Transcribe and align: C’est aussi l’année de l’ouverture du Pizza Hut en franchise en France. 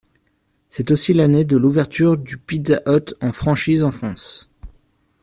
C’est 0.67 0.89
aussi 0.89 1.13
l’année 1.13 1.45
de 1.45 1.55
l’ouverture 1.57 2.17
du 2.17 2.39
Pizza 2.39 2.81
Hut 2.87 3.13
en 3.21 3.31
franchise 3.31 3.83
en 3.83 3.91
France. 3.91 4.49